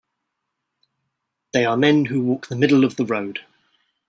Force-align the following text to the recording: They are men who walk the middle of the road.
They 1.53 1.63
are 1.63 1.77
men 1.77 2.05
who 2.05 2.21
walk 2.23 2.47
the 2.47 2.55
middle 2.55 2.83
of 2.83 2.95
the 2.95 3.05
road. 3.05 3.41